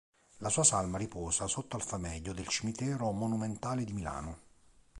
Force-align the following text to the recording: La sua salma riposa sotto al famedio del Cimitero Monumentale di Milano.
La 0.37 0.49
sua 0.49 0.63
salma 0.63 0.97
riposa 0.97 1.45
sotto 1.45 1.75
al 1.75 1.83
famedio 1.83 2.33
del 2.33 2.47
Cimitero 2.47 3.11
Monumentale 3.11 3.83
di 3.83 3.93
Milano. 3.93 4.39